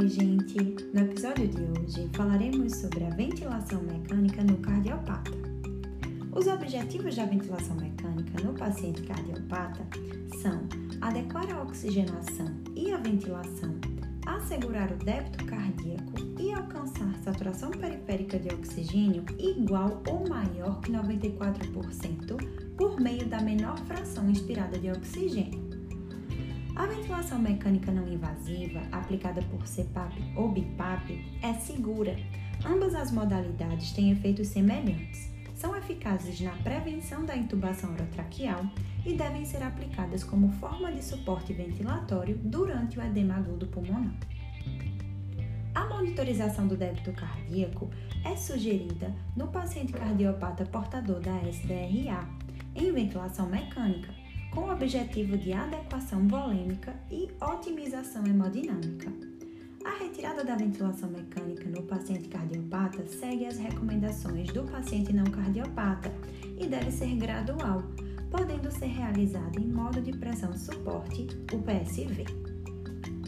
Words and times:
gente! 0.00 0.58
No 0.92 1.00
episódio 1.00 1.46
de 1.46 1.62
hoje 1.62 2.10
falaremos 2.14 2.74
sobre 2.76 3.04
a 3.04 3.10
ventilação 3.10 3.80
mecânica 3.82 4.42
no 4.42 4.56
cardiopata. 4.58 5.30
Os 6.32 6.46
objetivos 6.48 7.14
da 7.14 7.24
ventilação 7.24 7.76
mecânica 7.76 8.42
no 8.42 8.52
paciente 8.54 9.02
cardiopata 9.02 9.86
são 10.42 10.66
adequar 11.00 11.48
a 11.50 11.62
oxigenação 11.62 12.52
e 12.74 12.92
a 12.92 12.98
ventilação, 12.98 13.74
assegurar 14.26 14.90
o 14.90 14.96
débito 14.96 15.44
cardíaco 15.46 16.12
e 16.38 16.52
alcançar 16.52 17.14
saturação 17.22 17.70
periférica 17.70 18.38
de 18.38 18.52
oxigênio 18.52 19.24
igual 19.38 20.02
ou 20.08 20.28
maior 20.28 20.80
que 20.80 20.92
94% 20.92 22.76
por 22.76 23.00
meio 23.00 23.26
da 23.26 23.40
menor 23.40 23.78
fração 23.86 24.28
inspirada 24.28 24.78
de 24.78 24.90
oxigênio. 24.90 25.83
A 26.76 26.86
ventilação 26.86 27.38
mecânica 27.38 27.92
não 27.92 28.08
invasiva, 28.08 28.82
aplicada 28.90 29.40
por 29.42 29.64
CPAP 29.64 30.12
ou 30.34 30.50
BIPAP, 30.50 31.24
é 31.40 31.54
segura. 31.54 32.16
Ambas 32.66 32.96
as 32.96 33.12
modalidades 33.12 33.92
têm 33.92 34.10
efeitos 34.10 34.48
semelhantes. 34.48 35.32
São 35.54 35.76
eficazes 35.76 36.40
na 36.40 36.50
prevenção 36.50 37.24
da 37.24 37.36
intubação 37.36 37.92
orotraqueal 37.92 38.66
e 39.06 39.14
devem 39.14 39.44
ser 39.44 39.62
aplicadas 39.62 40.24
como 40.24 40.50
forma 40.54 40.90
de 40.90 41.04
suporte 41.04 41.52
ventilatório 41.52 42.36
durante 42.42 42.98
o 42.98 43.02
edema 43.02 43.36
agudo 43.36 43.68
pulmonar. 43.68 44.16
A 45.76 45.86
monitorização 45.86 46.66
do 46.66 46.76
débito 46.76 47.12
cardíaco 47.12 47.88
é 48.24 48.34
sugerida 48.34 49.14
no 49.36 49.46
paciente 49.46 49.92
cardiopata 49.92 50.64
portador 50.66 51.20
da 51.20 51.36
SDRA, 51.48 52.28
em 52.74 52.92
ventilação 52.92 53.48
mecânica, 53.48 54.12
com 54.54 54.62
o 54.62 54.72
objetivo 54.72 55.36
de 55.36 55.52
adequação 55.52 56.28
volêmica 56.28 56.94
e 57.10 57.28
otimização 57.40 58.24
hemodinâmica. 58.24 59.12
A 59.84 59.98
retirada 59.98 60.44
da 60.44 60.54
ventilação 60.54 61.10
mecânica 61.10 61.68
no 61.68 61.82
paciente 61.82 62.28
cardiopata 62.28 63.04
segue 63.06 63.46
as 63.46 63.58
recomendações 63.58 64.48
do 64.52 64.62
paciente 64.62 65.12
não 65.12 65.24
cardiopata 65.24 66.10
e 66.58 66.66
deve 66.66 66.90
ser 66.90 67.16
gradual, 67.16 67.82
podendo 68.30 68.70
ser 68.70 68.86
realizada 68.86 69.60
em 69.60 69.66
modo 69.66 70.00
de 70.00 70.12
pressão 70.12 70.56
suporte, 70.56 71.26
o 71.52 71.58
PSV. 71.58 72.24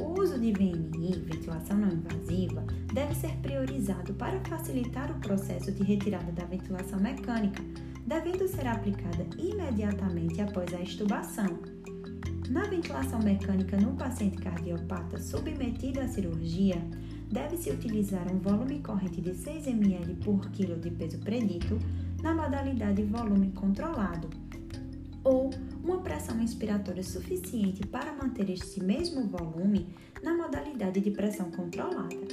O 0.00 0.20
uso 0.20 0.38
de 0.38 0.52
VNI, 0.52 1.24
ventilação 1.24 1.76
não 1.76 1.88
invasiva, 1.88 2.64
deve 2.92 3.14
ser 3.14 3.32
priorizado 3.38 4.14
para 4.14 4.38
facilitar 4.40 5.10
o 5.10 5.20
processo 5.20 5.72
de 5.72 5.82
retirada 5.82 6.30
da 6.32 6.44
ventilação 6.44 7.00
mecânica, 7.00 7.62
devendo 8.06 8.46
ser 8.46 8.66
aplicada 8.66 9.26
imediatamente 9.36 10.40
após 10.40 10.72
a 10.72 10.80
extubação. 10.80 11.58
Na 12.48 12.62
ventilação 12.62 13.18
mecânica 13.18 13.76
no 13.76 13.94
paciente 13.96 14.36
cardiopata 14.36 15.18
submetido 15.20 16.00
à 16.00 16.06
cirurgia, 16.06 16.80
deve-se 17.30 17.70
utilizar 17.70 18.32
um 18.32 18.38
volume 18.38 18.78
corrente 18.78 19.20
de 19.20 19.34
6 19.34 19.66
ml 19.66 20.14
por 20.24 20.48
quilo 20.50 20.78
de 20.78 20.90
peso 20.90 21.18
predito 21.18 21.78
na 22.22 22.32
modalidade 22.32 23.02
volume 23.02 23.50
controlado, 23.50 24.30
ou 25.24 25.50
uma 25.82 25.98
pressão 25.98 26.40
inspiratória 26.40 27.02
suficiente 27.02 27.84
para 27.84 28.12
manter 28.12 28.48
este 28.48 28.80
mesmo 28.80 29.26
volume 29.26 29.88
na 30.22 30.36
modalidade 30.36 31.00
de 31.00 31.10
pressão 31.10 31.50
controlada. 31.50 32.25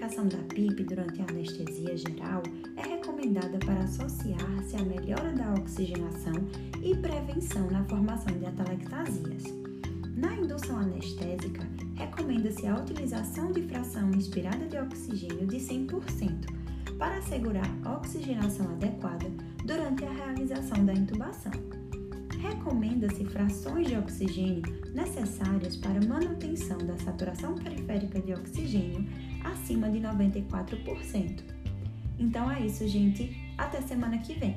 Aplicação 0.00 0.28
da 0.28 0.38
PIP 0.54 0.84
durante 0.84 1.20
a 1.20 1.26
anestesia 1.28 1.94
geral 1.94 2.42
é 2.74 2.88
recomendada 2.88 3.58
para 3.58 3.80
associar-se 3.80 4.76
à 4.76 4.82
melhora 4.82 5.30
da 5.30 5.52
oxigenação 5.52 6.32
e 6.82 6.96
prevenção 6.96 7.70
na 7.70 7.84
formação 7.84 8.34
de 8.38 8.46
atelectasias. 8.46 9.44
Na 10.16 10.34
indução 10.34 10.78
anestésica, 10.78 11.68
recomenda-se 11.96 12.66
a 12.66 12.78
utilização 12.78 13.52
de 13.52 13.60
fração 13.64 14.10
inspirada 14.12 14.66
de 14.66 14.78
oxigênio 14.78 15.46
de 15.46 15.58
100% 15.58 16.96
para 16.96 17.18
assegurar 17.18 17.68
oxigenação 17.98 18.70
adequada 18.70 19.30
durante 19.66 20.02
a 20.06 20.12
realização 20.12 20.82
da 20.82 20.94
intubação. 20.94 21.52
Recomenda-se 22.40 23.24
frações 23.26 23.88
de 23.88 23.96
oxigênio 23.96 24.62
necessárias 24.94 25.76
para 25.76 26.00
manutenção 26.06 26.78
da 26.78 26.96
saturação 26.96 27.54
periférica 27.54 28.20
de 28.20 28.32
oxigênio 28.32 29.06
acima 29.44 29.90
de 29.90 30.00
94%. 30.00 31.42
Então 32.18 32.50
é 32.50 32.64
isso, 32.64 32.86
gente. 32.88 33.36
Até 33.58 33.80
semana 33.82 34.18
que 34.18 34.34
vem. 34.34 34.56